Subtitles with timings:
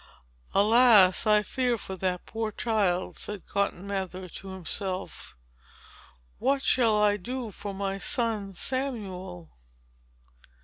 [0.55, 1.27] "Alas!
[1.27, 5.35] I fear for that poor child," said Cotton Mather to himself.
[6.39, 9.51] "What shall I do for my son Samuel?"